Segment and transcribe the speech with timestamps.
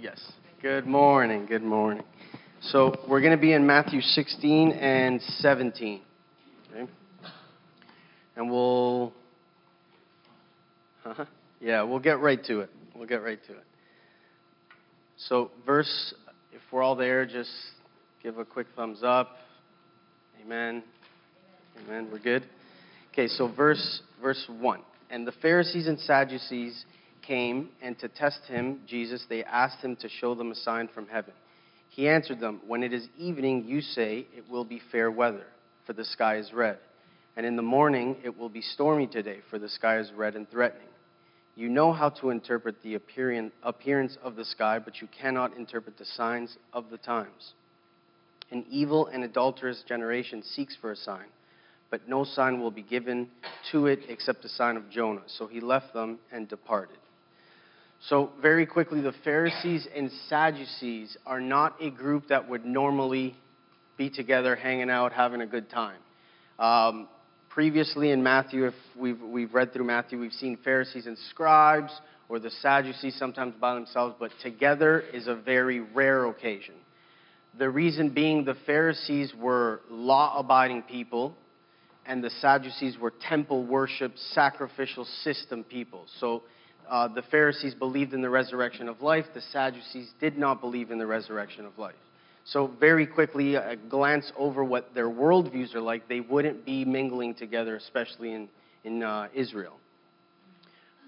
[0.00, 0.20] Yes.
[0.62, 1.46] Good morning.
[1.46, 2.04] Good morning.
[2.60, 6.00] So we're going to be in Matthew 16 and 17.
[6.70, 6.90] Okay?
[8.36, 9.12] And we'll,
[11.04, 11.24] uh
[11.60, 12.70] yeah, we'll get right to it.
[12.94, 13.64] We'll get right to it.
[15.16, 16.14] So, verse,
[16.52, 17.50] if we're all there, just
[18.22, 19.30] give a quick thumbs up.
[20.44, 20.84] Amen.
[21.84, 22.08] Amen.
[22.12, 22.44] We're good.
[23.12, 24.82] Okay, so verse verse one.
[25.10, 26.84] And the Pharisees and Sadducees
[27.28, 31.06] came, and to test him, Jesus, they asked him to show them a sign from
[31.06, 31.34] heaven.
[31.90, 35.46] He answered them, When it is evening, you say, It will be fair weather,
[35.86, 36.78] for the sky is red.
[37.36, 40.50] And in the morning, it will be stormy today, for the sky is red and
[40.50, 40.88] threatening.
[41.54, 46.04] You know how to interpret the appearance of the sky, but you cannot interpret the
[46.04, 47.52] signs of the times.
[48.50, 51.26] An evil and adulterous generation seeks for a sign,
[51.90, 53.28] but no sign will be given
[53.72, 55.22] to it except the sign of Jonah.
[55.26, 56.96] So he left them and departed.
[58.00, 63.36] So, very quickly, the Pharisees and Sadducees are not a group that would normally
[63.96, 65.98] be together, hanging out, having a good time.
[66.60, 67.08] Um,
[67.50, 71.92] previously in Matthew, if we've, we've read through Matthew, we've seen Pharisees and scribes
[72.28, 76.74] or the Sadducees sometimes by themselves, but together is a very rare occasion.
[77.58, 81.34] The reason being the Pharisees were law abiding people,
[82.06, 86.06] and the Sadducees were temple worship, sacrificial system people.
[86.20, 86.42] So
[86.88, 90.98] uh, the Pharisees believed in the resurrection of life, the Sadducees did not believe in
[90.98, 91.94] the resurrection of life.
[92.44, 96.08] So, very quickly, a glance over what their worldviews are like.
[96.08, 98.48] They wouldn't be mingling together, especially in,
[98.84, 99.74] in uh, Israel.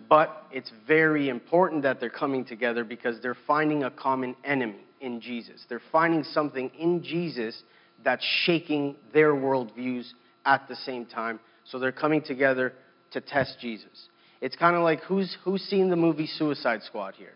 [0.08, 5.20] But it's very important that they're coming together because they're finding a common enemy in
[5.20, 5.64] Jesus.
[5.69, 7.62] They're finding something in Jesus
[8.05, 10.11] that's shaking their worldviews
[10.45, 11.41] at the same time.
[11.64, 12.73] So they're coming together
[13.12, 14.08] to test Jesus.
[14.41, 17.34] It's kind of like who's, who's seen the movie Suicide Squad here?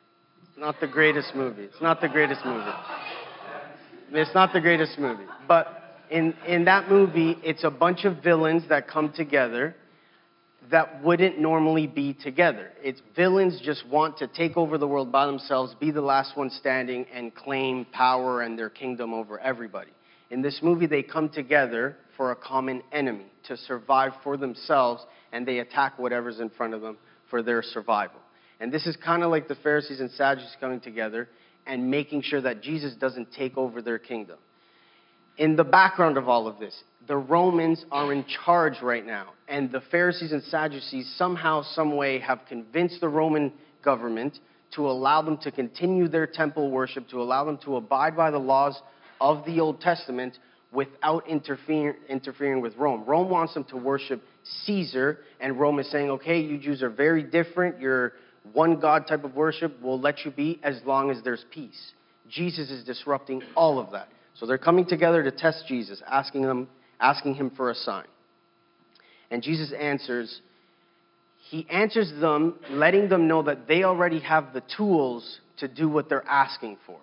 [0.48, 1.64] It's not the greatest movie.
[1.64, 2.70] It's not the greatest movie.
[4.12, 5.24] It's not the greatest movie.
[5.46, 5.66] But
[6.10, 9.74] in, in that movie, it's a bunch of villains that come together
[10.70, 12.70] that wouldn't normally be together.
[12.82, 16.50] It's villains just want to take over the world by themselves, be the last one
[16.50, 19.90] standing, and claim power and their kingdom over everybody.
[20.30, 25.46] In this movie, they come together for a common enemy to survive for themselves, and
[25.46, 26.96] they attack whatever's in front of them
[27.30, 28.20] for their survival.
[28.60, 31.28] And this is kind of like the Pharisees and Sadducees coming together
[31.66, 34.38] and making sure that Jesus doesn't take over their kingdom.
[35.36, 36.74] In the background of all of this,
[37.08, 42.18] the Romans are in charge right now, and the Pharisees and Sadducees somehow, some way,
[42.20, 43.52] have convinced the Roman
[43.84, 44.38] government
[44.76, 48.38] to allow them to continue their temple worship, to allow them to abide by the
[48.38, 48.80] laws
[49.20, 50.38] of the Old Testament
[50.72, 53.04] without interfere, interfering with Rome.
[53.06, 54.22] Rome wants them to worship
[54.64, 57.80] Caesar, and Rome is saying, okay, you Jews are very different.
[57.80, 58.12] You're
[58.52, 59.76] one God type of worship.
[59.80, 61.92] We'll let you be as long as there's peace.
[62.28, 64.08] Jesus is disrupting all of that.
[64.34, 66.68] So they're coming together to test Jesus, asking, them,
[67.00, 68.06] asking him for a sign.
[69.30, 70.40] And Jesus answers,
[71.50, 76.08] he answers them, letting them know that they already have the tools to do what
[76.08, 76.98] they're asking for.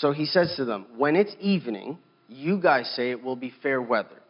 [0.00, 1.98] So he says to them, When it's evening,
[2.28, 4.22] you guys say it will be fair weather,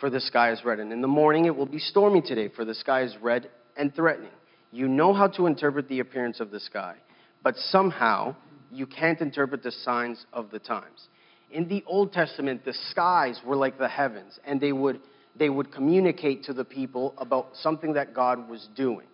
[0.00, 0.80] for the sky is red.
[0.80, 3.94] And in the morning it will be stormy today, for the sky is red and
[3.94, 4.30] threatening.
[4.70, 6.96] You know how to interpret the appearance of the sky,
[7.42, 8.34] but somehow
[8.70, 11.08] you can't interpret the signs of the times.
[11.50, 15.00] In the Old Testament, the skies were like the heavens, and they would,
[15.38, 19.06] they would communicate to the people about something that God was doing.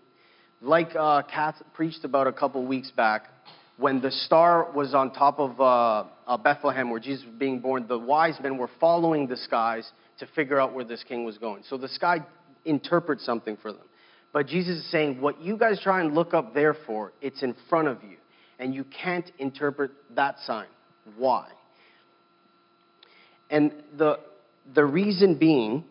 [0.60, 3.24] Like uh, Kath preached about a couple weeks back,
[3.78, 7.86] when the star was on top of uh, uh, Bethlehem, where Jesus was being born,
[7.86, 11.62] the wise men were following the skies to figure out where this king was going.
[11.68, 12.18] So the sky
[12.64, 13.82] interprets something for them.
[14.32, 17.54] But Jesus is saying, what you guys try and look up there for, it's in
[17.68, 18.16] front of you.
[18.58, 20.66] And you can't interpret that sign.
[21.16, 21.48] Why?
[23.48, 24.18] And the,
[24.74, 25.84] the reason being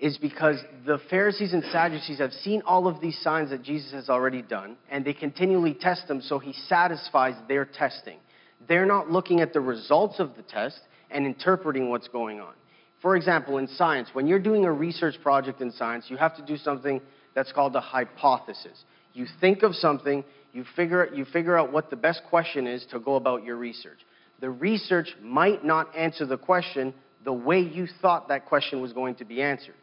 [0.00, 0.56] is because
[0.86, 4.76] the Pharisees and Sadducees have seen all of these signs that Jesus has already done,
[4.90, 8.18] and they continually test them, so he satisfies their testing.
[8.66, 10.80] They're not looking at the results of the test
[11.10, 12.54] and interpreting what's going on.
[13.02, 16.42] For example, in science, when you're doing a research project in science, you have to
[16.42, 17.00] do something
[17.34, 18.84] that's called a hypothesis.
[19.12, 23.00] You think of something, you figure, you figure out what the best question is to
[23.00, 23.98] go about your research.
[24.40, 29.16] The research might not answer the question the way you thought that question was going
[29.16, 29.74] to be answered.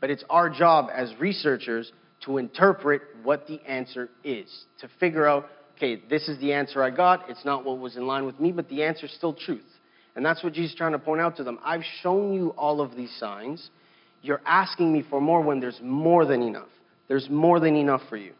[0.00, 1.92] But it's our job as researchers
[2.24, 5.46] to interpret what the answer is, to figure out,
[5.76, 7.28] okay, this is the answer I got.
[7.28, 9.64] It's not what was in line with me, but the answer is still truth.
[10.14, 11.58] And that's what Jesus is trying to point out to them.
[11.64, 13.70] I've shown you all of these signs.
[14.22, 16.68] You're asking me for more when there's more than enough.
[17.06, 18.32] There's more than enough for you.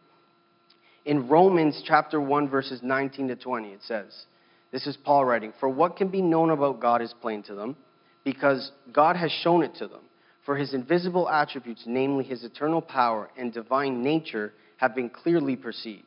[1.04, 4.24] In Romans chapter 1, verses 19 to 20, it says,
[4.72, 5.52] This is Paul writing.
[5.60, 7.76] For what can be known about God is plain to them,
[8.24, 10.00] because God has shown it to them.
[10.46, 16.04] For his invisible attributes, namely his eternal power and divine nature, have been clearly perceived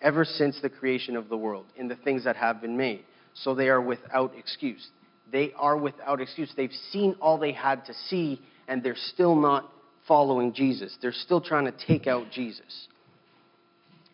[0.00, 3.04] ever since the creation of the world in the things that have been made.
[3.34, 4.88] So they are without excuse.
[5.30, 6.52] They are without excuse.
[6.56, 9.70] They've seen all they had to see, and they're still not
[10.06, 10.96] following Jesus.
[11.02, 12.88] They're still trying to take out Jesus.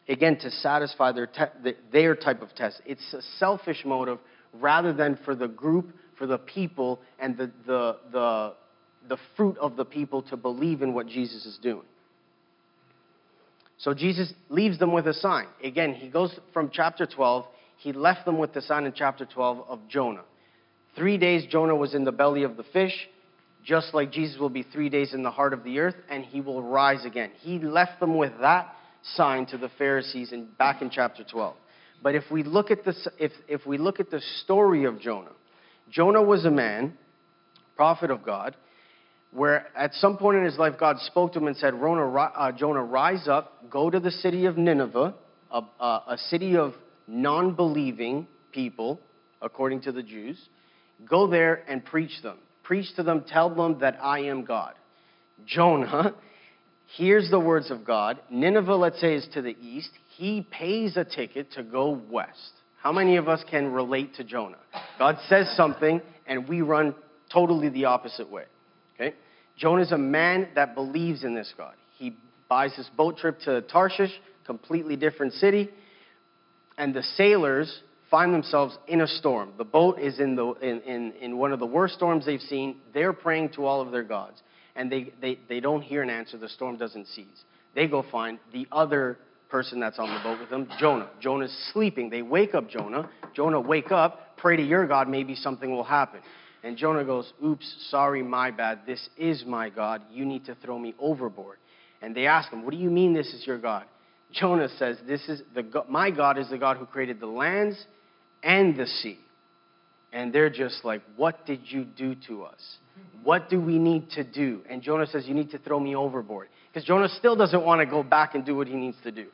[0.08, 2.80] Again, to satisfy their, te- their type of test.
[2.86, 4.18] It's a selfish motive
[4.54, 8.54] rather than for the group, for the people, and the, the, the,
[9.08, 11.84] the fruit of the people to believe in what Jesus is doing.
[13.78, 15.46] So Jesus leaves them with a sign.
[15.62, 17.44] Again, he goes from chapter 12,
[17.78, 20.24] he left them with the sign in chapter 12 of Jonah.
[20.96, 22.94] Three days Jonah was in the belly of the fish,
[23.62, 26.40] just like Jesus will be three days in the heart of the earth, and he
[26.40, 27.30] will rise again.
[27.40, 28.72] He left them with that
[29.14, 31.54] sign to the Pharisees in, back in chapter 12.
[32.02, 35.32] But if we look at this, if, if we look at the story of Jonah,
[35.90, 36.96] Jonah was a man,
[37.76, 38.56] prophet of God,
[39.32, 42.82] where at some point in his life, God spoke to him and said, uh, Jonah,
[42.82, 45.14] rise up, go to the city of Nineveh,
[45.50, 46.74] a, a, city of
[47.06, 49.00] non believing people,
[49.42, 50.40] according to the Jews.
[51.08, 52.38] Go there and preach them.
[52.62, 54.74] Preach to them, tell them that I am God.
[55.44, 56.14] Jonah
[56.96, 58.18] hears the words of God.
[58.30, 59.90] Nineveh, let's say, is to the east.
[60.16, 62.52] He pays a ticket to go west.
[62.82, 64.58] How many of us can relate to Jonah?
[64.98, 66.94] God says something, and we run
[67.32, 68.44] totally the opposite way.
[68.96, 69.14] Okay?
[69.56, 71.74] Jonah is a man that believes in this God.
[71.98, 72.16] He
[72.48, 74.12] buys this boat trip to Tarshish,
[74.44, 75.70] completely different city,
[76.78, 79.52] and the sailors find themselves in a storm.
[79.58, 82.76] The boat is in, the, in, in, in one of the worst storms they've seen.
[82.94, 84.42] They're praying to all of their gods,
[84.76, 86.38] and they, they, they don't hear an answer.
[86.38, 87.44] The storm doesn't cease.
[87.74, 91.10] They go find the other person that's on the boat with them, Jonah.
[91.20, 92.10] Jonah's sleeping.
[92.10, 93.08] They wake up Jonah.
[93.34, 96.20] Jonah, wake up, pray to your God, maybe something will happen.
[96.66, 98.80] And Jonah goes, Oops, sorry, my bad.
[98.86, 100.02] This is my God.
[100.10, 101.58] You need to throw me overboard.
[102.02, 103.84] And they ask him, What do you mean this is your God?
[104.32, 107.78] Jonah says, This is the my God is the God who created the lands
[108.42, 109.16] and the sea.
[110.12, 112.78] And they're just like, What did you do to us?
[113.22, 114.62] What do we need to do?
[114.68, 116.48] And Jonah says, You need to throw me overboard.
[116.72, 119.26] Because Jonah still doesn't want to go back and do what he needs to do.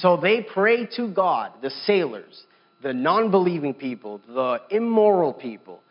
[0.00, 2.40] So they pray to God, the sailors,
[2.84, 5.82] the non believing people, the immoral people,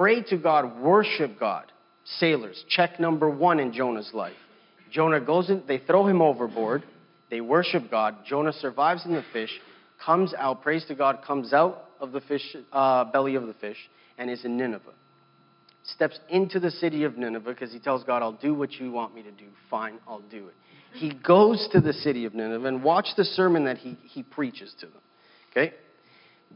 [0.00, 1.70] pray to God, worship God.
[2.18, 4.32] Sailors, check number one in Jonah's life.
[4.90, 6.84] Jonah goes in, they throw him overboard,
[7.28, 8.16] they worship God.
[8.26, 9.50] Jonah survives in the fish,
[10.02, 13.76] comes out, prays to God, comes out of the fish, uh, belly of the fish,
[14.16, 14.94] and is in Nineveh.
[15.84, 19.14] Steps into the city of Nineveh because he tells God, I'll do what you want
[19.14, 19.48] me to do.
[19.68, 20.54] Fine, I'll do it.
[20.94, 24.74] He goes to the city of Nineveh and watch the sermon that he, he preaches
[24.80, 25.02] to them.
[25.50, 25.74] Okay?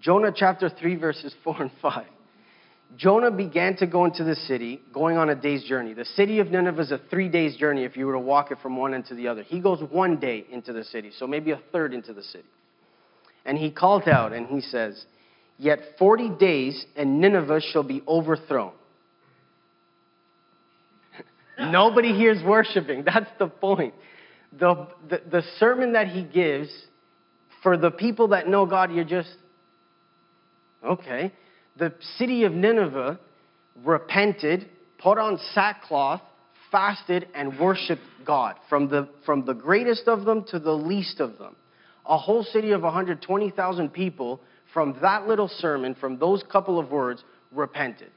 [0.00, 2.06] Jonah chapter 3, verses 4 and 5.
[2.96, 5.94] Jonah began to go into the city, going on a day's journey.
[5.94, 8.58] The city of Nineveh is a three days journey if you were to walk it
[8.62, 9.42] from one end to the other.
[9.42, 12.44] He goes one day into the city, so maybe a third into the city.
[13.44, 15.04] And he called out and he says,
[15.58, 18.72] Yet 40 days and Nineveh shall be overthrown.
[21.58, 23.04] Nobody here is worshiping.
[23.04, 23.94] That's the point.
[24.52, 26.70] The, the, the sermon that he gives,
[27.62, 29.34] for the people that know God, you're just,
[30.84, 31.32] okay
[31.76, 33.18] the city of Nineveh
[33.84, 34.68] repented,
[34.98, 36.20] put on sackcloth,
[36.70, 41.38] fasted, and worshiped God, from the, from the greatest of them to the least of
[41.38, 41.56] them.
[42.06, 44.40] A whole city of 120,000 people,
[44.72, 47.22] from that little sermon, from those couple of words,
[47.52, 48.10] repented.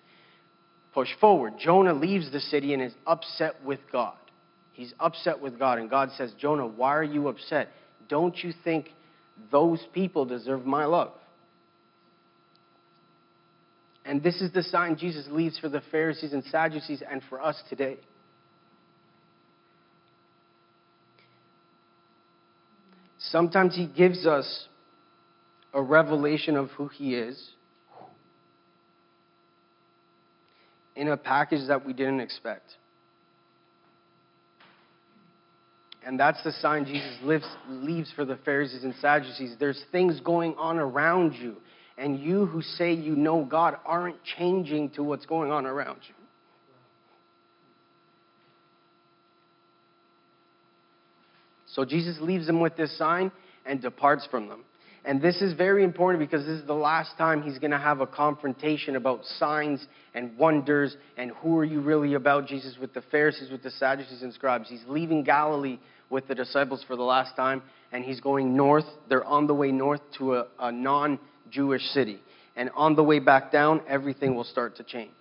[0.94, 1.54] Push forward.
[1.60, 4.16] Jonah leaves the city and is upset with God.
[4.74, 7.70] He's upset with God, and God says, Jonah, why are you upset?
[8.10, 8.90] Don't you think
[9.52, 11.12] those people deserve my love?
[14.08, 17.62] And this is the sign Jesus leaves for the Pharisees and Sadducees and for us
[17.70, 17.98] today.
[23.20, 24.68] Sometimes he gives us
[25.74, 27.50] a revelation of who he is
[30.96, 32.78] in a package that we didn't expect.
[36.06, 39.58] And that's the sign Jesus lives, leaves for the Pharisees and Sadducees.
[39.60, 41.58] There's things going on around you
[41.98, 46.14] and you who say you know God aren't changing to what's going on around you.
[51.66, 53.32] So Jesus leaves them with this sign
[53.66, 54.64] and departs from them.
[55.06, 58.02] And this is very important because this is the last time he's going to have
[58.02, 63.02] a confrontation about signs and wonders and who are you really about, Jesus, with the
[63.10, 64.68] Pharisees, with the Sadducees and scribes.
[64.68, 67.62] He's leaving Galilee with the disciples for the last time,
[67.94, 68.86] and he's going north.
[69.08, 71.20] They're on the way north to a, a non
[71.52, 72.20] Jewish city.
[72.56, 75.12] And on the way back down, everything will start to change.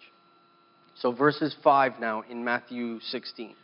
[0.96, 3.54] So, verses 5 now in Matthew 16.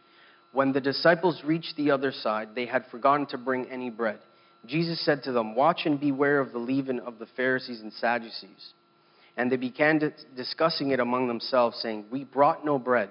[0.52, 4.18] When the disciples reached the other side, they had forgotten to bring any bread.
[4.66, 8.74] Jesus said to them, Watch and beware of the leaven of the Pharisees and Sadducees.
[9.36, 13.10] And they began discussing it among themselves, saying, We brought no bread.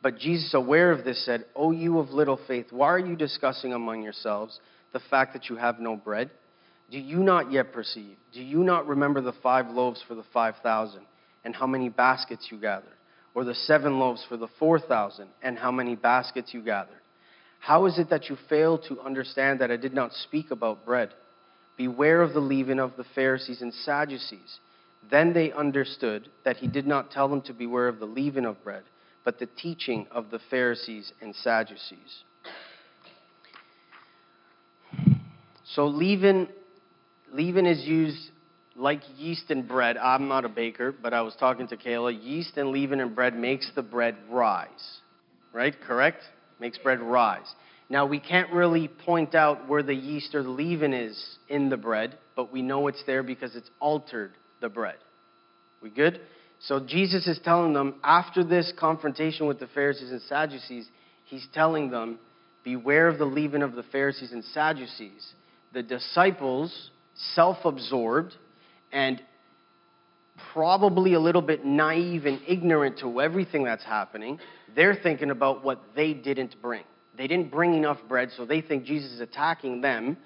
[0.00, 3.72] But Jesus, aware of this, said, O you of little faith, why are you discussing
[3.72, 4.60] among yourselves
[4.92, 6.30] the fact that you have no bread?
[6.90, 8.16] Do you not yet perceive?
[8.32, 11.02] Do you not remember the five loaves for the five thousand,
[11.44, 12.88] and how many baskets you gathered?
[13.34, 17.00] Or the seven loaves for the four thousand, and how many baskets you gathered?
[17.58, 21.10] How is it that you fail to understand that I did not speak about bread?
[21.76, 24.58] Beware of the leaven of the Pharisees and Sadducees.
[25.10, 28.62] Then they understood that he did not tell them to beware of the leaven of
[28.62, 28.84] bread
[29.26, 32.22] but the teaching of the Pharisees and Sadducees.
[35.64, 36.48] So leaven,
[37.36, 38.30] leaven is used
[38.74, 39.96] like yeast and bread.
[39.96, 42.18] I'm not a baker, but I was talking to Kayla.
[42.22, 44.68] Yeast and leaven and bread makes the bread rise.
[45.52, 45.74] Right?
[45.86, 46.22] Correct?
[46.60, 47.46] Makes bread rise.
[47.88, 51.76] Now, we can't really point out where the yeast or the leaven is in the
[51.76, 54.96] bread, but we know it's there because it's altered the bread.
[55.80, 56.20] We good?
[56.58, 60.88] So Jesus is telling them, after this confrontation with the Pharisees and Sadducees,
[61.26, 62.18] he's telling them,
[62.64, 65.34] beware of the leaven of the Pharisees and Sadducees.
[65.72, 66.90] The disciples,
[67.34, 68.34] self absorbed
[68.92, 69.20] and
[70.52, 74.38] probably a little bit naive and ignorant to everything that's happening,
[74.74, 76.84] they're thinking about what they didn't bring.
[77.16, 80.16] They didn't bring enough bread, so they think Jesus is attacking them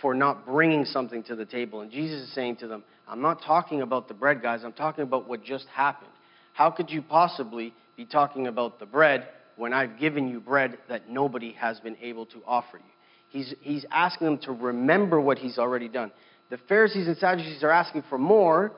[0.00, 1.80] for not bringing something to the table.
[1.80, 4.60] And Jesus is saying to them, I'm not talking about the bread, guys.
[4.64, 6.10] I'm talking about what just happened.
[6.52, 11.08] How could you possibly be talking about the bread when I've given you bread that
[11.10, 12.84] nobody has been able to offer you?
[13.28, 16.12] He's, he's asking them to remember what he's already done.
[16.50, 18.72] The Pharisees and Sadducees are asking for more,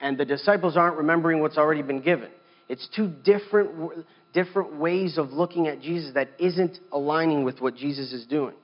[0.00, 2.28] and the disciples aren't remembering what's already been given.
[2.68, 8.12] It's two different, different ways of looking at Jesus that isn't aligning with what Jesus
[8.12, 8.54] is doing.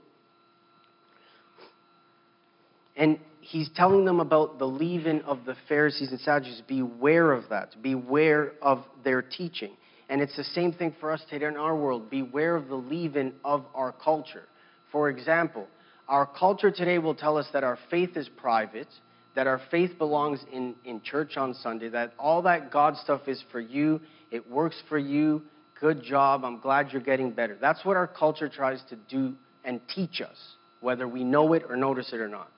[2.97, 6.63] And he's telling them about the leaven of the Pharisees and Sadducees.
[6.67, 7.77] Beware of that.
[7.81, 9.73] Beware of their teaching.
[10.09, 12.11] And it's the same thing for us today in our world.
[12.11, 14.45] Beware of the leaven of our culture.
[14.91, 15.69] For example,
[16.09, 18.89] our culture today will tell us that our faith is private,
[19.35, 23.43] that our faith belongs in, in church on Sunday, that all that God stuff is
[23.53, 24.01] for you,
[24.31, 25.43] it works for you,
[25.81, 27.57] good job, I'm glad you're getting better.
[27.61, 29.35] That's what our culture tries to do
[29.65, 30.37] and teach us,
[30.81, 32.51] whether we know it or notice it or not.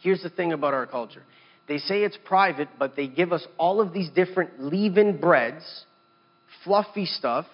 [0.00, 1.22] Here's the thing about our culture
[1.68, 5.84] they say it's private, but they give us all of these different leaven breads,
[6.64, 7.46] fluffy stuff,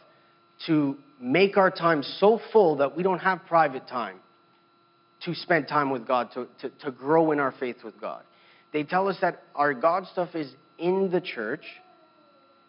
[0.66, 4.16] to make our time so full that we don't have private time
[5.24, 8.22] to spend time with God, to, to, to grow in our faith with God.
[8.72, 11.64] They tell us that our God stuff is in the church,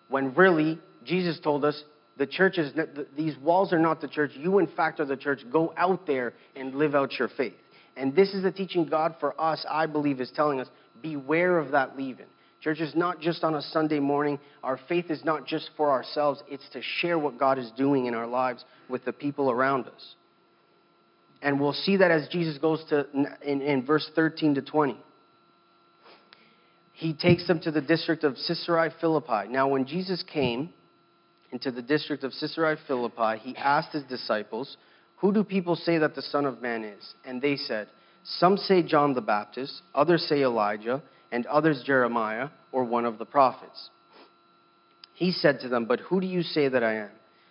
[0.08, 1.84] when really, Jesus told us
[2.18, 2.74] the church is,
[3.16, 4.32] these walls are not the church.
[4.36, 5.40] You, in fact, are the church.
[5.52, 7.54] Go out there and live out your faith.
[7.96, 10.68] And this is the teaching God for us, I believe, is telling us
[11.02, 12.26] beware of that leaving.
[12.62, 14.38] Church is not just on a Sunday morning.
[14.64, 18.14] Our faith is not just for ourselves, it's to share what God is doing in
[18.14, 20.16] our lives with the people around us.
[21.42, 23.06] And we'll see that as Jesus goes to
[23.44, 24.98] in, in verse 13 to 20.
[26.94, 29.48] He takes them to the district of Caesarea Philippi.
[29.50, 30.74] Now, when Jesus came
[31.52, 34.76] into the district of Caesarea Philippi, he asked his disciples,
[35.20, 37.14] who do people say that the Son of Man is?
[37.26, 37.88] And they said,
[38.24, 43.26] Some say John the Baptist, others say Elijah, and others Jeremiah, or one of the
[43.26, 43.90] prophets.
[45.14, 47.10] He said to them, But who do you say that I am?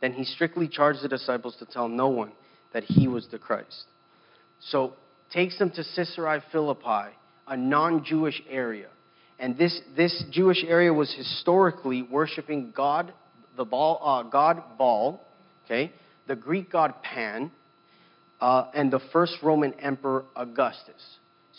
[0.00, 2.32] Then he strictly charged the disciples to tell no one
[2.72, 3.84] that he was the Christ.
[4.60, 4.94] So
[5.32, 7.14] takes them to Caesarea Philippi,
[7.46, 8.88] a non Jewish area.
[9.38, 13.12] And this, this Jewish area was historically worshiping God,
[13.56, 15.20] the Baal, uh, God Baal,
[15.64, 15.92] okay,
[16.26, 17.50] the Greek god Pan,
[18.40, 21.02] uh, and the first Roman emperor Augustus.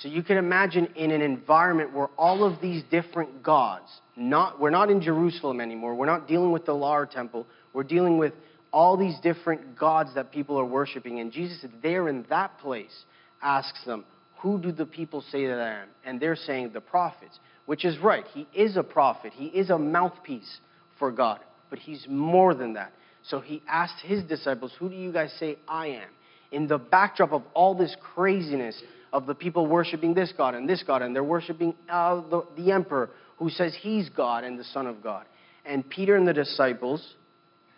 [0.01, 4.69] So you can imagine in an environment where all of these different gods, not, we're
[4.69, 8.33] not in Jerusalem anymore, we're not dealing with the Lar temple, we're dealing with
[8.71, 11.19] all these different gods that people are worshiping.
[11.19, 13.05] And Jesus, there in that place,
[13.41, 14.05] asks them,
[14.39, 15.87] Who do the people say that I am?
[16.05, 17.39] And they're saying, The prophets.
[17.65, 18.25] which is right.
[18.33, 20.59] He is a prophet, he is a mouthpiece
[20.97, 22.93] for God, but he's more than that.
[23.23, 26.09] So he asked his disciples, Who do you guys say I am?
[26.51, 28.81] In the backdrop of all this craziness
[29.13, 32.71] of the people worshiping this God and this God, and they're worshiping uh, the, the
[32.71, 35.25] emperor who says he's God and the Son of God.
[35.65, 37.15] And Peter and the disciples,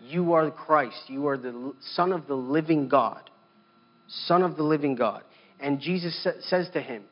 [0.01, 1.01] you are Christ.
[1.07, 3.29] You are the Son of the living God.
[4.07, 5.23] Son of the living God.
[5.59, 7.03] And Jesus sa- says to him,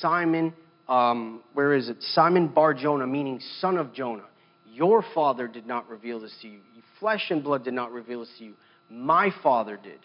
[0.00, 0.54] Simon,
[0.88, 1.98] um, where is it?
[2.00, 4.24] Simon Bar Jonah, meaning son of Jonah.
[4.72, 6.60] Your father did not reveal this to you.
[6.98, 8.54] Flesh and blood did not reveal this to you.
[8.90, 9.98] My Father did.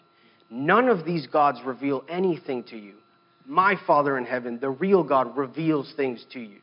[0.50, 2.94] None of these gods reveal anything to you.
[3.46, 6.58] My Father in heaven, the real God, reveals things to you.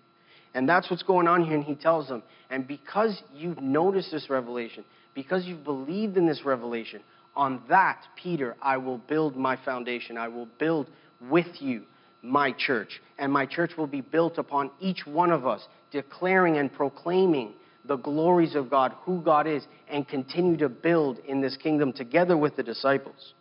[0.54, 1.56] And that's what's going on here.
[1.56, 6.44] And he tells them, and because you've noticed this revelation, because you've believed in this
[6.46, 7.02] revelation,
[7.36, 10.18] on that, Peter, I will build my foundation.
[10.18, 10.90] I will build
[11.30, 11.84] with you
[12.22, 13.02] my church.
[13.18, 17.54] And my church will be built upon each one of us, declaring and proclaiming
[17.86, 22.38] the glories of God, who God is, and continue to build in this kingdom together
[22.38, 23.34] with the disciples.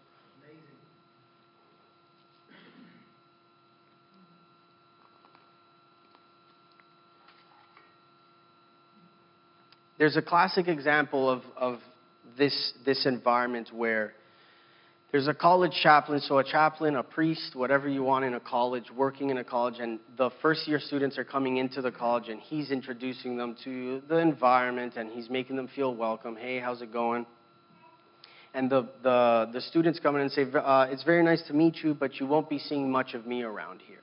[10.00, 11.78] There's a classic example of, of
[12.38, 14.14] this, this environment where
[15.12, 18.84] there's a college chaplain, so a chaplain, a priest, whatever you want in a college,
[18.96, 22.40] working in a college, and the first year students are coming into the college, and
[22.40, 26.34] he's introducing them to the environment, and he's making them feel welcome.
[26.34, 27.26] Hey, how's it going?
[28.54, 31.76] And the, the, the students come in and say, uh, It's very nice to meet
[31.84, 34.00] you, but you won't be seeing much of me around here,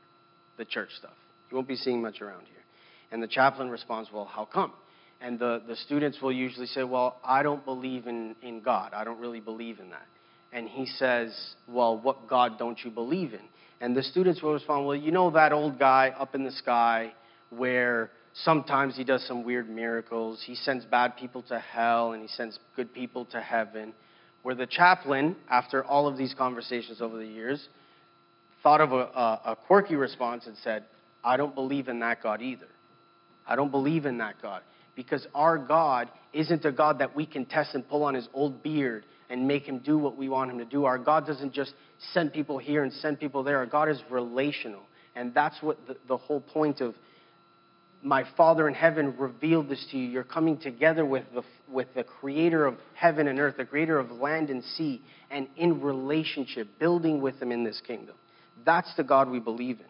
[0.59, 1.17] the church stuff.
[1.49, 2.63] You won't be seeing much around here.
[3.11, 4.73] And the chaplain responds, Well, how come?
[5.19, 8.93] And the, the students will usually say, Well, I don't believe in, in God.
[8.93, 10.07] I don't really believe in that
[10.51, 13.41] and he says, Well, what God don't you believe in?
[13.79, 17.13] And the students will respond, Well, you know that old guy up in the sky
[17.49, 20.41] where sometimes he does some weird miracles.
[20.45, 23.93] He sends bad people to hell and he sends good people to heaven.
[24.43, 27.67] Where the chaplain, after all of these conversations over the years,
[28.63, 30.85] thought of a, a, a quirky response and said,
[31.23, 32.67] I don't believe in that God either.
[33.45, 34.61] I don't believe in that God.
[34.97, 38.63] Because our God isn't a God that we can test and pull on his old
[38.63, 40.85] beard and make him do what we want him to do.
[40.85, 41.73] Our God doesn't just
[42.13, 43.59] send people here and send people there.
[43.59, 44.81] Our God is relational.
[45.15, 46.95] And that's what the, the whole point of
[48.01, 50.09] my Father in heaven revealed this to you.
[50.09, 54.09] You're coming together with the, with the creator of heaven and earth, the creator of
[54.11, 58.15] land and sea, and in relationship, building with him in this kingdom.
[58.65, 59.85] That's the God we believe in.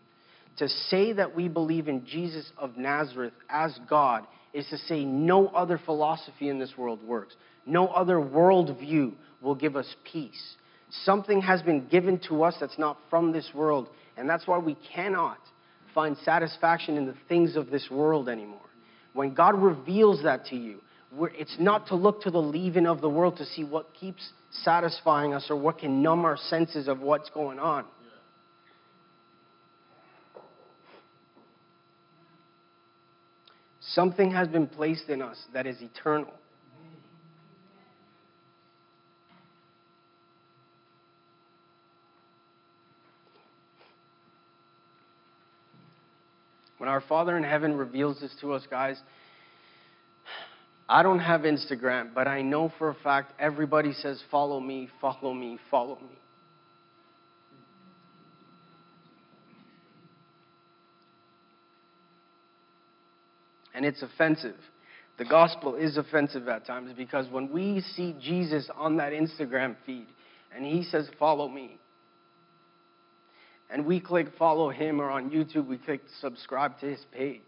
[0.58, 4.26] To say that we believe in Jesus of Nazareth as God
[4.58, 7.36] is to say no other philosophy in this world works.
[7.68, 10.56] No other worldview will give us peace.
[10.90, 14.76] Something has been given to us that's not from this world, and that's why we
[14.96, 15.38] cannot
[15.94, 18.62] find satisfaction in the things of this world anymore.
[19.14, 20.82] When God reveals that to you,
[21.20, 24.28] it's not to look to the leaven of the world to see what keeps
[24.64, 27.86] satisfying us or what can numb our senses of what's going on.
[33.98, 36.32] Something has been placed in us that is eternal.
[46.78, 49.02] When our Father in heaven reveals this to us, guys,
[50.88, 55.34] I don't have Instagram, but I know for a fact everybody says, Follow me, follow
[55.34, 56.20] me, follow me.
[63.78, 64.56] And it's offensive.
[65.20, 70.08] The gospel is offensive at times because when we see Jesus on that Instagram feed
[70.54, 71.78] and he says, Follow me,
[73.70, 77.42] and we click follow him, or on YouTube, we click subscribe to his page.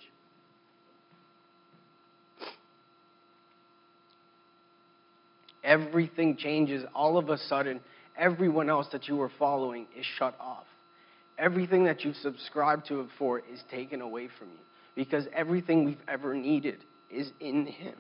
[5.63, 6.85] Everything changes.
[6.93, 7.79] All of a sudden,
[8.15, 10.65] everyone else that you were following is shut off.
[11.39, 14.68] Everything that you've subscribed to it for is taken away from you
[14.99, 17.95] because everything we've ever needed is in him.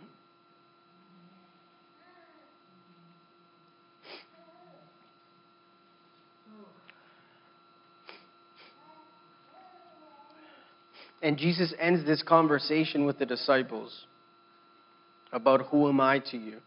[11.21, 14.05] And Jesus ends this conversation with the disciples
[15.31, 16.57] about who am I to you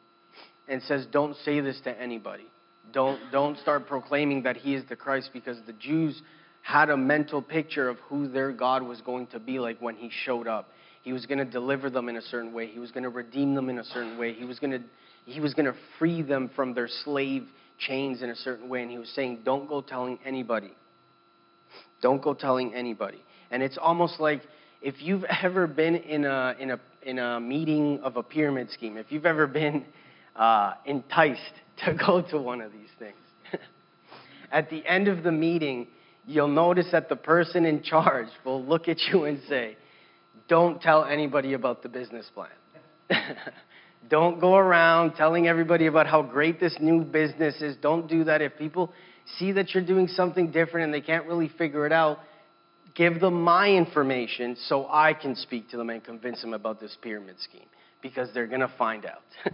[0.66, 2.47] and says, Don't say this to anybody.
[2.90, 6.23] Don't, don't start proclaiming that he is the Christ because the Jews
[6.62, 10.11] had a mental picture of who their God was going to be like when he
[10.25, 10.68] showed up.
[11.03, 12.68] He was going to deliver them in a certain way.
[12.68, 14.33] He was going to redeem them in a certain way.
[14.33, 14.81] He was going to,
[15.27, 17.46] he was going to free them from their slave
[17.79, 18.83] chains in a certain way.
[18.83, 20.72] And he was saying, Don't go telling anybody.
[22.01, 23.22] Don't go telling anybody.
[23.51, 24.42] And it's almost like
[24.81, 28.96] if you've ever been in a, in, a, in a meeting of a pyramid scheme,
[28.96, 29.85] if you've ever been
[30.37, 31.40] uh, enticed
[31.85, 33.16] to go to one of these things,
[34.53, 35.88] at the end of the meeting,
[36.26, 39.76] you'll notice that the person in charge will look at you and say,
[40.48, 42.48] Don't tell anybody about the business plan.
[44.08, 47.76] Don't go around telling everybody about how great this new business is.
[47.80, 48.42] Don't do that.
[48.42, 48.92] If people
[49.38, 52.18] see that you're doing something different and they can't really figure it out,
[52.94, 56.96] give them my information so I can speak to them and convince them about this
[57.00, 57.66] pyramid scheme
[58.02, 59.22] because they're going to find out.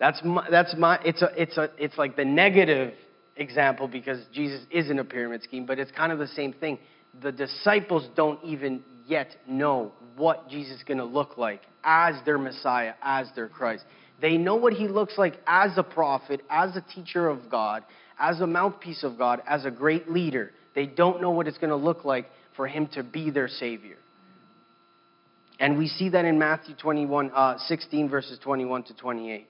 [0.00, 2.92] that's my, that's my it's a it's a it's like the negative
[3.40, 6.78] example because Jesus isn't a pyramid scheme, but it's kind of the same thing.
[7.22, 12.38] The disciples don't even yet know what Jesus is going to look like as their
[12.38, 13.84] Messiah, as their Christ.
[14.20, 17.82] They know what he looks like as a prophet, as a teacher of God,
[18.18, 20.52] as a mouthpiece of God, as a great leader.
[20.74, 23.96] They don't know what it's going to look like for him to be their Savior.
[25.58, 29.49] And we see that in Matthew 21, uh, 16, verses 21 to 28.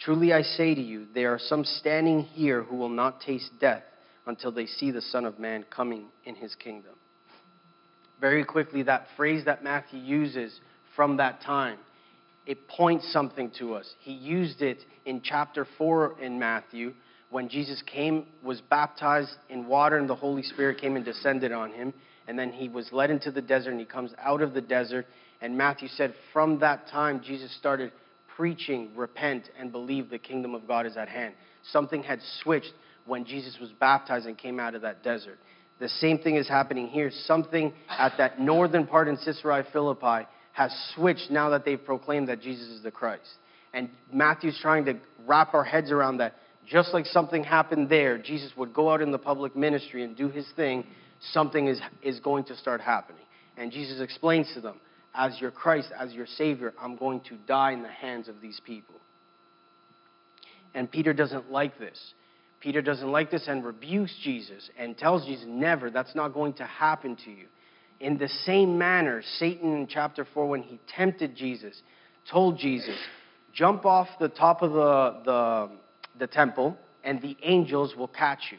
[0.00, 3.82] Truly I say to you, there are some standing here who will not taste death
[4.26, 6.94] until they see the Son of Man coming in his kingdom.
[8.20, 10.60] Very quickly, that phrase that Matthew uses
[10.94, 11.78] from that time,
[12.46, 13.94] it points something to us.
[14.00, 16.94] He used it in chapter 4 in Matthew
[17.30, 21.72] when Jesus came, was baptized in water, and the Holy Spirit came and descended on
[21.72, 21.92] him.
[22.28, 25.06] And then he was led into the desert, and he comes out of the desert.
[25.40, 27.92] And Matthew said, from that time, Jesus started
[28.36, 31.34] preaching, repent, and believe the kingdom of God is at hand.
[31.72, 32.72] Something had switched
[33.06, 35.38] when Jesus was baptized and came out of that desert.
[35.78, 37.10] The same thing is happening here.
[37.24, 42.40] Something at that northern part in Caesarea Philippi has switched now that they've proclaimed that
[42.40, 43.28] Jesus is the Christ.
[43.74, 46.34] And Matthew's trying to wrap our heads around that.
[46.66, 50.28] Just like something happened there, Jesus would go out in the public ministry and do
[50.28, 50.84] his thing,
[51.32, 53.22] something is, is going to start happening.
[53.56, 54.80] And Jesus explains to them,
[55.16, 58.60] as your Christ, as your Savior, I'm going to die in the hands of these
[58.64, 58.94] people.
[60.74, 61.98] And Peter doesn't like this.
[62.60, 66.64] Peter doesn't like this and rebukes Jesus and tells Jesus, Never, that's not going to
[66.64, 67.46] happen to you.
[68.00, 71.80] In the same manner, Satan in chapter 4, when he tempted Jesus,
[72.30, 72.96] told Jesus,
[73.54, 75.70] Jump off the top of the, the,
[76.18, 78.58] the temple, and the angels will catch you.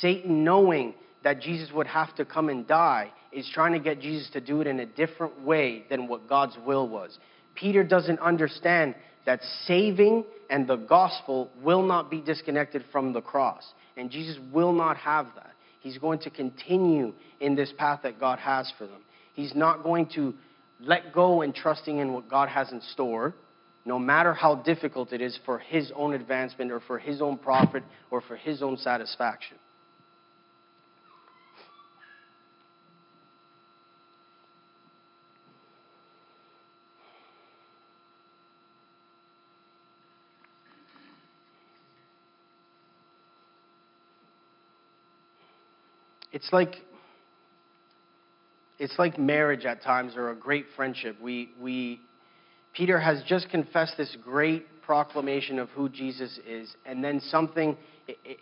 [0.00, 4.30] Satan, knowing that Jesus would have to come and die, is trying to get Jesus
[4.30, 7.18] to do it in a different way than what God's will was.
[7.54, 8.94] Peter doesn't understand
[9.26, 13.64] that saving and the gospel will not be disconnected from the cross.
[13.96, 15.50] And Jesus will not have that.
[15.80, 19.02] He's going to continue in this path that God has for them.
[19.34, 20.34] He's not going to
[20.80, 23.34] let go and trusting in what God has in store,
[23.84, 27.82] no matter how difficult it is for his own advancement or for his own profit
[28.10, 29.56] or for his own satisfaction.
[46.34, 46.74] It's like
[48.80, 51.16] it's like marriage at times or a great friendship.
[51.22, 52.00] We we
[52.74, 57.76] Peter has just confessed this great proclamation of who Jesus is, and then something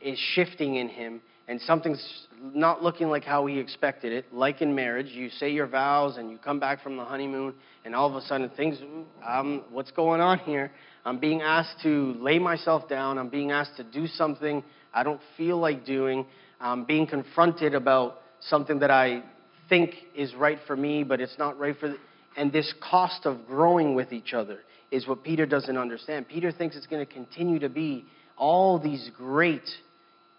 [0.02, 4.33] is shifting in him, and something's not looking like how he expected it.
[4.33, 7.52] Like in marriage, you say your vows, and you come back from the honeymoon,
[7.85, 8.78] and all of a sudden things,
[9.22, 10.72] um, what's going on here?
[11.05, 13.18] I'm being asked to lay myself down.
[13.18, 16.26] I'm being asked to do something I don't feel like doing
[16.62, 19.22] um, being confronted about something that I
[19.68, 21.94] think is right for me, but it's not right for.
[22.37, 26.29] And this cost of growing with each other is what Peter doesn't understand.
[26.29, 28.05] Peter thinks it's going to continue to be
[28.37, 29.68] all these great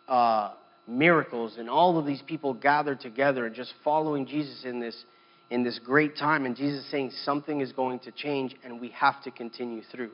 [0.07, 0.53] uh,
[0.87, 5.05] miracles and all of these people gathered together and just following Jesus in this
[5.49, 6.45] in this great time.
[6.45, 10.11] And Jesus saying something is going to change and we have to continue through.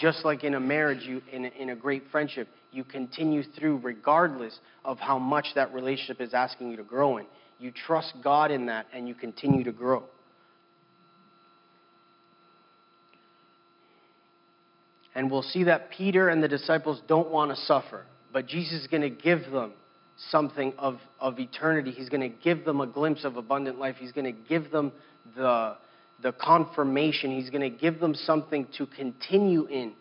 [0.00, 3.78] Just like in a marriage, you, in, a, in a great friendship, you continue through
[3.78, 7.26] regardless of how much that relationship is asking you to grow in.
[7.58, 10.04] You trust God in that and you continue to grow.
[15.14, 18.86] And we'll see that Peter and the disciples don't want to suffer, but Jesus is
[18.86, 19.72] going to give them
[20.30, 21.90] something of, of eternity.
[21.90, 23.96] He's going to give them a glimpse of abundant life.
[23.98, 24.92] He's going to give them
[25.34, 25.76] the,
[26.22, 27.30] the confirmation.
[27.38, 29.92] He's going to give them something to continue in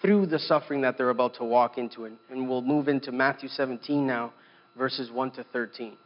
[0.00, 2.04] through the suffering that they're about to walk into.
[2.04, 4.32] And, we'll move into Matthew 17 now,
[4.76, 5.96] verses 1 to 13.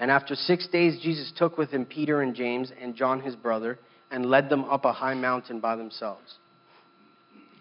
[0.00, 3.78] And after six days, Jesus took with him Peter and James and John his brother
[4.10, 6.34] and led them up a high mountain by themselves.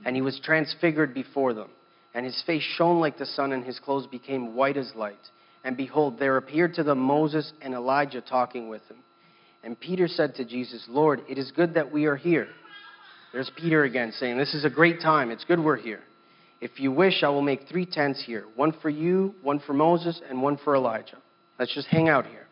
[0.06, 1.70] And he was transfigured before them
[2.14, 5.16] and his face shone like the sun, and his clothes became white as light.
[5.64, 8.98] And behold, there appeared to them Moses and Elijah talking with him.
[9.64, 12.48] And Peter said to Jesus, Lord, it is good that we are here.
[13.32, 15.32] There's Peter again saying, This is a great time.
[15.32, 16.02] It's good we're here.
[16.60, 20.22] If you wish, I will make three tents here one for you, one for Moses,
[20.30, 21.18] and one for Elijah.
[21.58, 22.48] Let's just hang out here.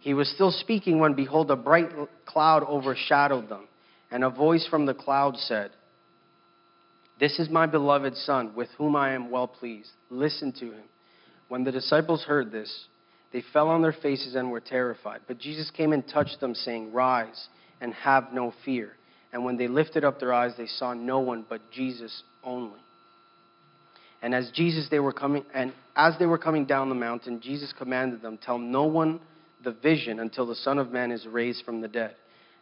[0.00, 1.90] He was still speaking when, behold, a bright
[2.26, 3.68] cloud overshadowed them.
[4.10, 5.70] And a voice from the cloud said,
[7.18, 9.90] this is my beloved Son, with whom I am well pleased.
[10.10, 10.84] Listen to him.
[11.48, 12.86] When the disciples heard this,
[13.34, 15.22] they fell on their faces and were terrified.
[15.26, 17.48] But Jesus came and touched them, saying, Rise
[17.80, 18.92] and have no fear.
[19.32, 22.78] And when they lifted up their eyes, they saw no one but Jesus only.
[24.22, 27.74] And as Jesus they were coming and as they were coming down the mountain, Jesus
[27.76, 29.18] commanded them, Tell no one
[29.64, 32.14] the vision until the Son of Man is raised from the dead.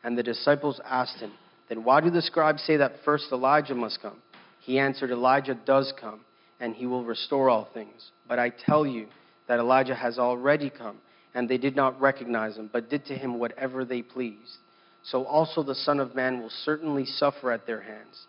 [0.03, 1.33] And the disciples asked him,
[1.69, 4.23] Then why do the scribes say that first Elijah must come?
[4.61, 6.23] He answered, Elijah does come,
[6.59, 8.11] and he will restore all things.
[8.27, 9.09] But I tell you
[9.53, 10.97] that Elijah has already come,
[11.35, 14.57] and they did not recognize him, but did to him whatever they pleased.
[15.03, 18.25] So also the Son of Man will certainly suffer at their hands.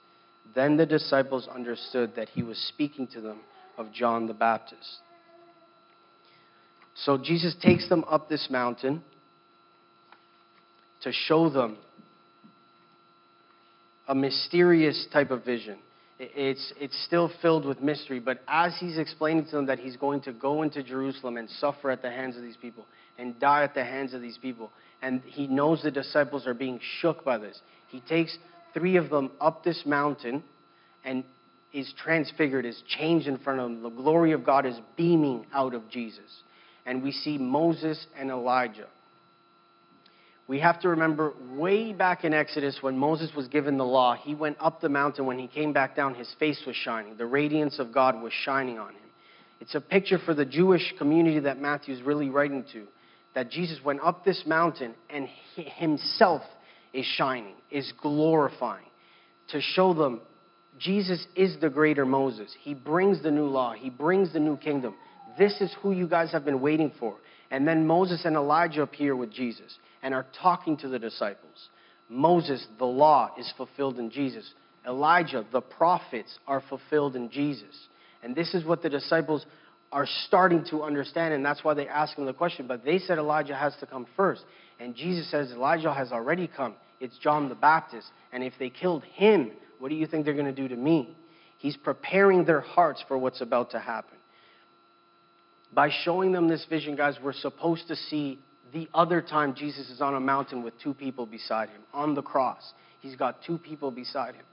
[0.53, 3.39] Then the disciples understood that he was speaking to them
[3.77, 4.97] of John the Baptist.
[6.93, 9.01] So Jesus takes them up this mountain
[11.03, 11.77] to show them
[14.09, 15.77] a mysterious type of vision
[16.19, 18.19] it's, it's still filled with mystery.
[18.19, 21.91] But as he's explaining to them that he's going to go into Jerusalem and suffer
[21.91, 22.86] at the hands of these people
[23.17, 24.71] and die at the hands of these people,
[25.02, 28.38] and he knows the disciples are being shook by this, he takes
[28.73, 30.43] three of them up this mountain
[31.04, 31.23] and
[31.73, 33.84] is transfigured, is changed in front of them.
[33.84, 36.43] The glory of God is beaming out of Jesus.
[36.86, 38.88] And we see Moses and Elijah
[40.47, 44.36] we have to remember way back in Exodus when Moses was given the law, he
[44.36, 45.25] went up the mountain.
[45.25, 47.15] When he came back down, his face was shining.
[47.17, 48.97] The radiance of God was shining on him.
[49.62, 52.86] It's a picture for the Jewish community that Matthew's really writing to
[53.34, 56.41] that Jesus went up this mountain and he himself
[56.91, 58.86] is shining, is glorifying
[59.49, 60.21] to show them
[60.79, 62.53] Jesus is the greater Moses.
[62.62, 64.95] He brings the new law, he brings the new kingdom.
[65.38, 67.15] This is who you guys have been waiting for.
[67.54, 71.70] And then Moses and Elijah appear with Jesus and are talking to the disciples.
[72.10, 74.52] Moses, the law, is fulfilled in Jesus.
[74.88, 77.88] Elijah, the prophets, are fulfilled in Jesus.
[78.24, 79.46] And this is what the disciples
[79.92, 82.66] are starting to understand, and that's why they ask him the question.
[82.66, 84.44] But they said Elijah has to come first.
[84.80, 86.74] And Jesus says Elijah has already come.
[87.00, 88.08] It's John the Baptist.
[88.32, 91.16] And if they killed him, what do you think they're going to do to me?
[91.60, 94.18] He's preparing their hearts for what's about to happen.
[95.73, 98.39] By showing them this vision, guys, we're supposed to see
[98.73, 101.81] the other time Jesus is on a mountain with two people beside him.
[101.93, 104.45] On the cross, he's got two people beside him.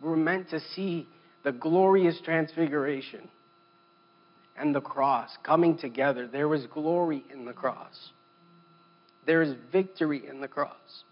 [0.00, 1.06] We're meant to see
[1.44, 3.28] the glorious transfiguration
[4.56, 6.26] and the cross coming together.
[6.26, 8.10] There is glory in the cross,
[9.26, 11.04] there is victory in the cross.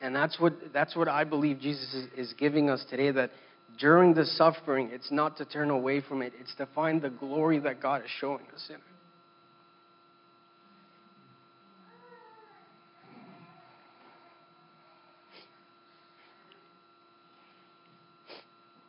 [0.00, 3.30] And that's what, that's what I believe Jesus is, is giving us today that
[3.78, 7.58] during the suffering, it's not to turn away from it, it's to find the glory
[7.60, 8.82] that God is showing us in it.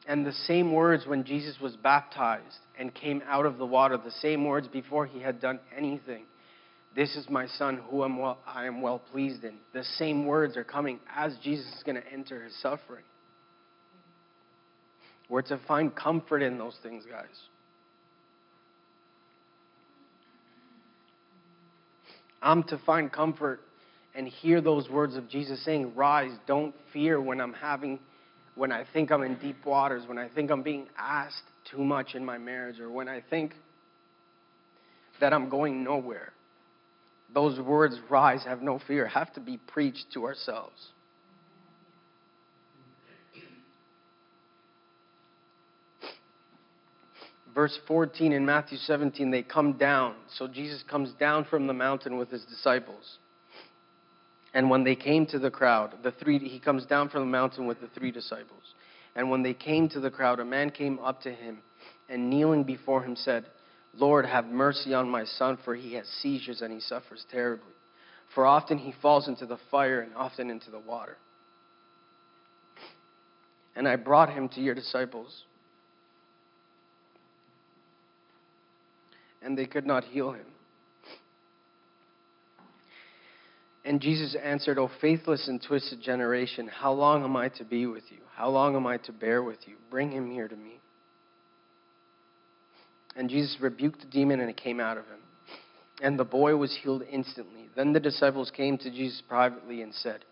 [0.08, 4.10] And the same words when Jesus was baptized and came out of the water, the
[4.10, 6.24] same words before he had done anything.
[7.00, 9.54] This is my son who I'm well, I am well pleased in.
[9.72, 13.06] The same words are coming as Jesus is going to enter his suffering.
[15.30, 17.28] We're to find comfort in those things, guys.
[22.42, 23.62] I'm to find comfort
[24.14, 28.00] and hear those words of Jesus saying, Rise, don't fear when I'm having
[28.56, 32.14] when I think I'm in deep waters, when I think I'm being asked too much
[32.14, 33.54] in my marriage, or when I think
[35.22, 36.34] that I'm going nowhere,
[37.34, 40.90] those words, rise, have no fear, have to be preached to ourselves.
[47.54, 50.16] Verse 14 in Matthew 17, they come down.
[50.36, 53.18] So Jesus comes down from the mountain with his disciples.
[54.54, 57.68] And when they came to the crowd, the three, he comes down from the mountain
[57.68, 58.64] with the three disciples.
[59.16, 61.60] And when they came to the crowd, a man came up to him
[62.08, 63.46] and kneeling before him said,
[63.96, 67.74] Lord, have mercy on my son, for he has seizures and he suffers terribly.
[68.34, 71.18] For often he falls into the fire and often into the water.
[73.76, 75.46] And I brought him to your disciples,
[79.42, 80.46] and they could not heal him.
[83.86, 88.04] And Jesus answered, O faithless and twisted generation, how long am I to be with
[88.12, 88.20] you?
[88.36, 89.76] How long am I to bear with you?
[89.90, 90.80] Bring him here to me.
[93.20, 95.20] And Jesus rebuked the demon, and it came out of him.
[96.02, 97.68] And the boy was healed instantly.
[97.76, 100.24] Then the disciples came to Jesus privately and said,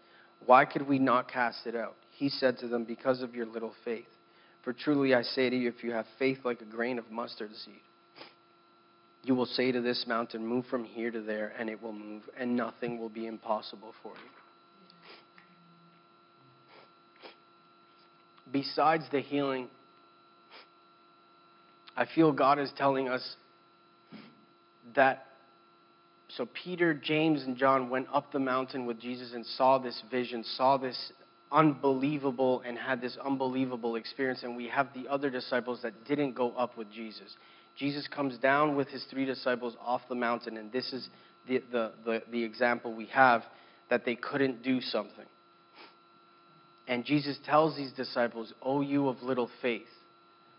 [0.45, 1.97] Why could we not cast it out?
[2.11, 4.07] He said to them, Because of your little faith.
[4.63, 7.51] For truly I say to you, if you have faith like a grain of mustard
[7.65, 7.81] seed,
[9.23, 12.23] you will say to this mountain, Move from here to there, and it will move,
[12.39, 14.31] and nothing will be impossible for you.
[18.49, 19.67] Besides the healing,
[21.97, 23.35] I feel God is telling us
[24.95, 25.25] that.
[26.29, 30.43] So Peter, James, and John went up the mountain with Jesus and saw this vision,
[30.43, 31.11] saw this
[31.51, 34.43] unbelievable, and had this unbelievable experience.
[34.43, 37.35] And we have the other disciples that didn't go up with Jesus.
[37.77, 41.09] Jesus comes down with his three disciples off the mountain, and this is
[41.47, 43.43] the, the, the, the example we have
[43.89, 45.25] that they couldn't do something.
[46.87, 49.87] And Jesus tells these disciples, O you of little faith,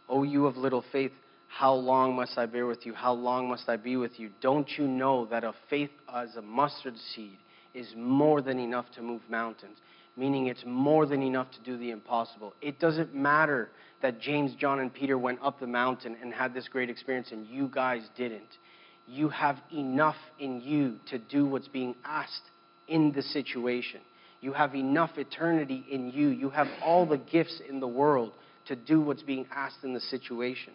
[0.09, 1.13] O you of little faith,
[1.49, 2.95] how long must I bear with you?
[2.95, 4.31] How long must I be with you?
[4.41, 7.39] Don't you know that a faith as a mustard seed
[7.75, 9.79] is more than enough to move mountains?
[10.17, 12.55] Meaning it's more than enough to do the impossible.
[12.61, 13.71] It doesn't matter
[14.03, 17.47] that James, John, and Peter went up the mountain and had this great experience and
[17.47, 18.59] you guys didn't.
[19.07, 22.43] You have enough in you to do what's being asked
[22.89, 24.01] in the situation.
[24.41, 26.29] You have enough eternity in you.
[26.29, 28.33] You have all the gifts in the world
[28.67, 30.75] to do what's being asked in the situation.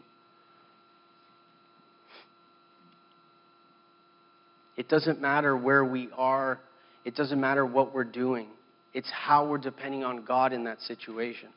[4.77, 6.59] It doesn't matter where we are,
[7.05, 8.47] it doesn't matter what we're doing.
[8.93, 11.49] It's how we're depending on God in that situation.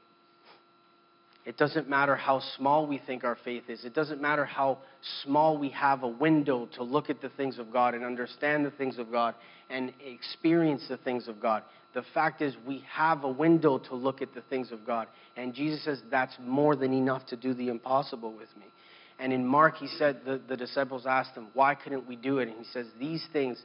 [1.44, 3.85] It doesn't matter how small we think our faith is.
[3.85, 4.79] It doesn't matter how
[5.22, 8.72] small we have a window to look at the things of God and understand the
[8.72, 9.37] things of God
[9.70, 11.62] and experience the things of God.
[11.94, 15.07] The fact is, we have a window to look at the things of God.
[15.37, 18.66] And Jesus says that's more than enough to do the impossible with me.
[19.18, 22.48] And in Mark, he said, the, the disciples asked him, Why couldn't we do it?
[22.48, 23.61] And he says, These things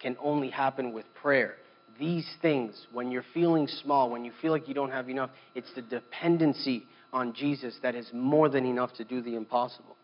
[0.00, 1.54] can only happen with prayer.
[1.98, 5.72] These things, when you're feeling small, when you feel like you don't have enough, it's
[5.74, 9.96] the dependency on Jesus that is more than enough to do the impossible.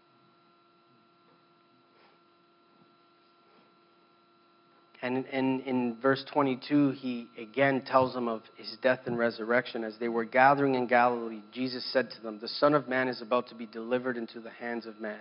[5.02, 9.82] And, and in verse 22, he again tells them of his death and resurrection.
[9.82, 13.20] As they were gathering in Galilee, Jesus said to them, The Son of Man is
[13.20, 15.18] about to be delivered into the hands of man.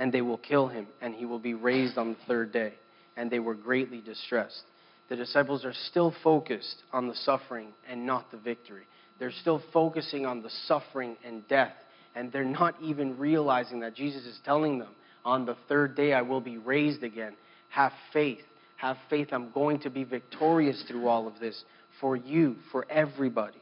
[0.00, 2.74] And they will kill him, and he will be raised on the third day.
[3.16, 4.62] And they were greatly distressed.
[5.08, 8.84] The disciples are still focused on the suffering and not the victory.
[9.20, 11.74] They're still focusing on the suffering and death,
[12.16, 14.88] and they're not even realizing that Jesus is telling them,
[15.24, 17.34] On the third day I will be raised again.
[17.72, 18.44] Have faith.
[18.76, 19.28] Have faith.
[19.32, 21.64] I'm going to be victorious through all of this
[22.00, 23.56] for you, for everybody.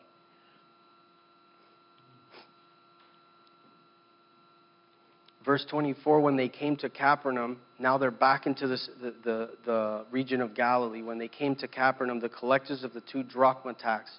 [5.45, 10.05] Verse 24, when they came to Capernaum, now they're back into this, the, the, the
[10.11, 11.03] region of Galilee.
[11.03, 14.11] When they came to Capernaum, the collectors of the two drachma tax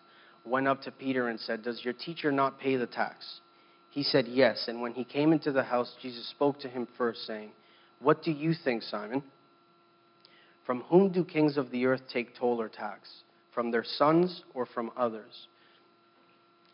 [0.46, 3.42] went up to Peter and said, Does your teacher not pay the tax?
[3.92, 4.66] He said, Yes.
[4.68, 7.52] And when he came into the house, Jesus spoke to him first, saying,
[8.00, 9.22] What do you think, Simon?
[10.66, 13.10] From whom do kings of the earth take toll or tax?
[13.54, 15.48] From their sons or from others?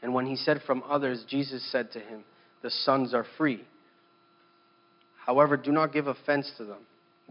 [0.01, 2.23] And when he said from others, Jesus said to him,
[2.61, 3.63] The sons are free.
[5.25, 6.85] However, do not give offense to them.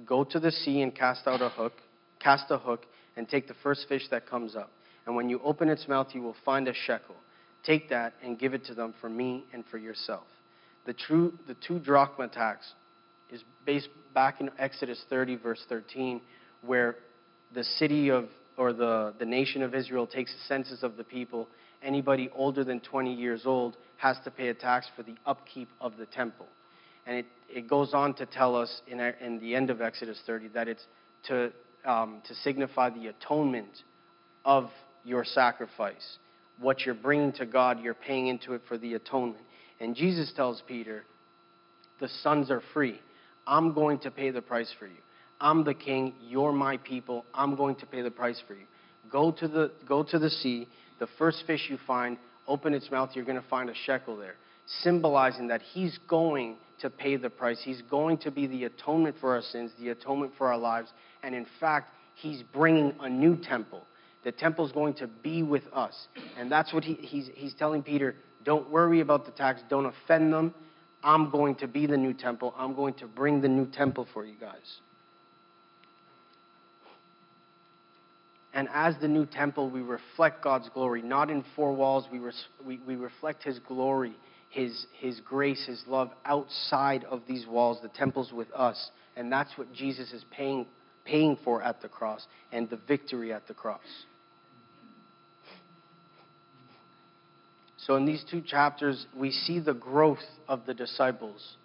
[0.04, 1.74] Go to the sea and cast out a hook,
[2.20, 2.84] cast a hook,
[3.16, 4.70] and take the first fish that comes up
[5.06, 7.14] and when you open its mouth, you will find a shekel.
[7.64, 10.24] Take that and give it to them for me and for yourself.
[10.84, 12.66] The, true, the two drachma tax
[13.30, 16.20] is based back in Exodus 30, verse 13,
[16.66, 16.96] where
[17.54, 21.48] the city of or the, the nation of Israel takes a census of the people,
[21.82, 25.96] anybody older than 20 years old has to pay a tax for the upkeep of
[25.98, 26.46] the temple.
[27.06, 30.48] And it, it goes on to tell us in, in the end of Exodus 30
[30.48, 30.84] that it's
[31.28, 31.52] to,
[31.84, 33.82] um, to signify the atonement
[34.44, 34.70] of
[35.04, 36.18] your sacrifice.
[36.58, 39.44] What you're bringing to God, you're paying into it for the atonement.
[39.80, 41.04] And Jesus tells Peter,
[42.00, 43.00] The sons are free.
[43.46, 44.96] I'm going to pay the price for you.
[45.40, 46.14] I'm the king.
[46.20, 47.24] You're my people.
[47.34, 48.66] I'm going to pay the price for you.
[49.10, 50.68] Go to the, go to the sea.
[50.98, 52.16] The first fish you find,
[52.48, 53.10] open its mouth.
[53.14, 54.36] You're going to find a shekel there,
[54.82, 57.60] symbolizing that he's going to pay the price.
[57.62, 60.90] He's going to be the atonement for our sins, the atonement for our lives.
[61.22, 63.82] And in fact, he's bringing a new temple.
[64.24, 66.08] The temple is going to be with us.
[66.36, 70.32] And that's what he, he's, he's telling Peter don't worry about the tax, don't offend
[70.32, 70.54] them.
[71.02, 72.54] I'm going to be the new temple.
[72.56, 74.80] I'm going to bring the new temple for you guys.
[78.56, 82.06] And as the new temple, we reflect God's glory, not in four walls.
[82.10, 84.16] We, res- we, we reflect His glory,
[84.48, 87.80] His, His grace, His love outside of these walls.
[87.82, 88.90] The temple's with us.
[89.14, 90.64] And that's what Jesus is paying,
[91.04, 93.80] paying for at the cross and the victory at the cross.
[97.76, 101.56] So, in these two chapters, we see the growth of the disciples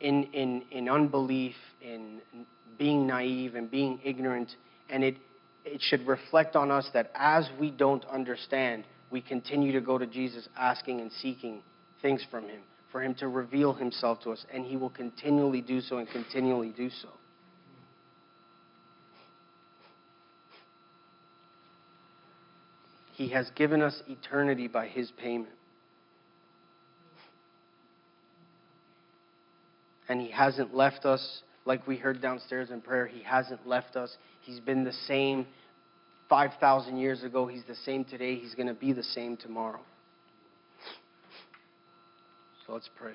[0.00, 2.22] in, in, in unbelief, in
[2.78, 4.50] being naive, and being ignorant.
[4.88, 5.16] And it,
[5.64, 10.06] it should reflect on us that as we don't understand, we continue to go to
[10.06, 11.62] Jesus asking and seeking
[12.00, 15.80] things from Him, for Him to reveal Himself to us, and He will continually do
[15.80, 17.08] so and continually do so.
[23.12, 25.54] He has given us eternity by His payment.
[30.08, 34.16] And He hasn't left us like we heard downstairs in prayer, He hasn't left us.
[34.40, 35.46] He's been the same
[36.28, 37.46] 5,000 years ago.
[37.46, 38.36] He's the same today.
[38.36, 39.80] He's going to be the same tomorrow.
[42.66, 43.14] So let's pray.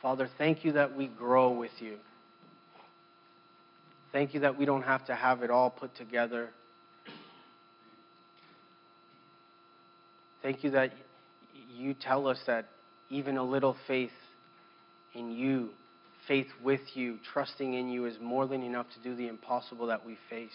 [0.00, 1.96] Father, thank you that we grow with you.
[4.12, 6.50] Thank you that we don't have to have it all put together.
[10.42, 10.92] Thank you that
[11.74, 12.68] you tell us that
[13.10, 14.10] even a little faith
[15.14, 15.70] in you,
[16.26, 20.04] faith with you, trusting in you is more than enough to do the impossible that
[20.04, 20.50] we face.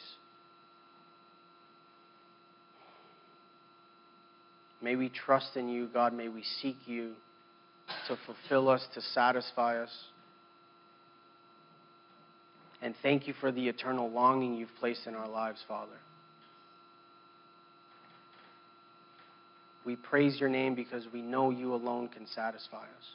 [4.82, 6.14] May we trust in you, God.
[6.14, 7.14] May we seek you
[8.08, 9.92] to fulfill us, to satisfy us.
[12.82, 15.96] And thank you for the eternal longing you've placed in our lives, Father.
[19.86, 23.08] We praise your name because we know you alone can satisfy us.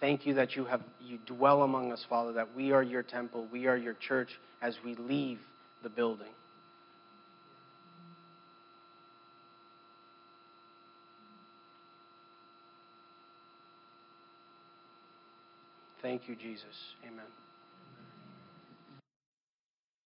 [0.00, 3.46] Thank you that you have you dwell among us, Father, that we are your temple,
[3.52, 4.30] we are your church
[4.62, 5.38] as we leave
[5.82, 6.32] the building.
[16.00, 16.64] Thank you, Jesus.
[17.06, 17.26] Amen.